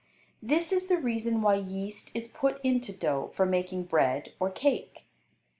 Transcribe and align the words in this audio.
This 0.41 0.71
is 0.71 0.87
the 0.87 0.97
reason 0.97 1.43
why 1.43 1.53
yeast 1.57 2.09
is 2.15 2.27
put 2.27 2.59
into 2.63 2.91
dough 2.91 3.29
for 3.35 3.45
making 3.45 3.83
bread 3.83 4.33
or 4.39 4.49
cake. 4.49 5.03